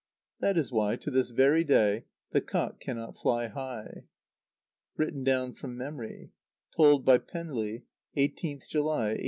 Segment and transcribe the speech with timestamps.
[0.39, 4.05] That is why, to this very day, the cock cannot fly high.
[4.97, 6.31] (Written down from memory.
[6.75, 7.83] Told by Penri,
[8.17, 9.19] 18th July, 1886.)